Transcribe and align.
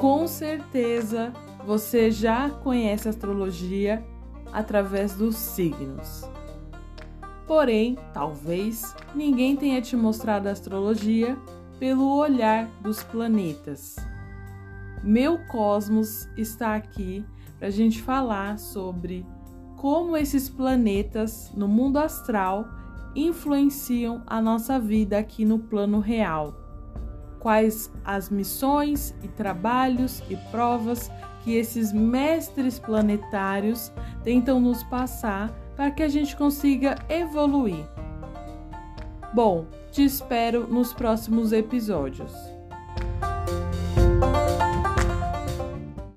com 0.00 0.28
certeza 0.28 1.32
você 1.66 2.10
já 2.10 2.48
conhece 2.48 3.08
astrologia 3.08 4.04
através 4.52 5.14
dos 5.14 5.36
signos. 5.36 6.28
Porém, 7.46 7.98
talvez 8.12 8.94
ninguém 9.14 9.56
tenha 9.56 9.80
te 9.80 9.96
mostrado 9.96 10.48
a 10.48 10.52
astrologia 10.52 11.36
pelo 11.78 12.16
olhar 12.16 12.66
dos 12.80 13.02
planetas. 13.02 13.96
Meu 15.02 15.38
Cosmos 15.46 16.28
está 16.36 16.74
aqui 16.74 17.24
para 17.58 17.68
a 17.68 17.70
gente 17.70 18.00
falar 18.00 18.58
sobre 18.58 19.26
como 19.76 20.16
esses 20.16 20.48
planetas 20.48 21.52
no 21.56 21.66
mundo 21.66 21.98
astral 21.98 22.66
influenciam 23.14 24.22
a 24.26 24.40
nossa 24.40 24.78
vida 24.78 25.18
aqui 25.18 25.44
no 25.44 25.58
plano 25.58 25.98
real. 25.98 26.67
Quais 27.40 27.90
as 28.04 28.28
missões 28.28 29.14
e 29.22 29.28
trabalhos 29.28 30.22
e 30.28 30.36
provas 30.50 31.10
que 31.42 31.54
esses 31.54 31.92
mestres 31.92 32.78
planetários 32.78 33.92
tentam 34.24 34.60
nos 34.60 34.82
passar 34.84 35.50
para 35.76 35.90
que 35.90 36.02
a 36.02 36.08
gente 36.08 36.36
consiga 36.36 36.96
evoluir. 37.08 37.86
Bom, 39.32 39.66
te 39.92 40.04
espero 40.04 40.66
nos 40.66 40.92
próximos 40.92 41.52
episódios. 41.52 42.57